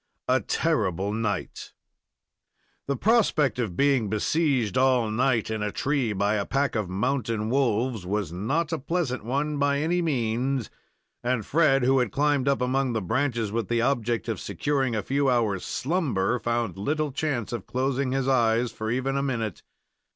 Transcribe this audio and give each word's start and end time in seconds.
A 0.27 0.39
TERRIBLE 0.39 1.13
NIGHT 1.13 1.73
The 2.87 2.95
prospect 2.95 3.59
of 3.59 3.77
being 3.77 4.09
besieged 4.09 4.75
all 4.75 5.11
night 5.11 5.51
in 5.51 5.61
a 5.61 5.71
tree 5.71 6.11
by 6.11 6.37
a 6.37 6.45
pack 6.47 6.73
of 6.73 6.89
mountain 6.89 7.51
wolves 7.51 8.03
was 8.03 8.31
not 8.33 8.73
a 8.73 8.79
pleasant 8.79 9.23
one 9.23 9.59
by 9.59 9.77
any 9.77 10.01
means, 10.01 10.71
and 11.23 11.45
Fred, 11.45 11.83
who 11.83 11.99
had 11.99 12.11
climbed 12.11 12.47
up 12.47 12.61
among 12.63 12.93
the 12.93 12.99
branches 13.03 13.51
with 13.51 13.67
the 13.67 13.83
object 13.83 14.27
of 14.27 14.39
securing 14.39 14.95
a 14.95 15.03
few 15.03 15.29
hours' 15.29 15.65
slumber, 15.65 16.39
found 16.39 16.79
little 16.79 17.11
chance 17.11 17.53
of 17.53 17.67
closing 17.67 18.11
his 18.11 18.27
eyes 18.27 18.71
for 18.71 18.89
even 18.89 19.15
a 19.15 19.21
minute. 19.21 19.61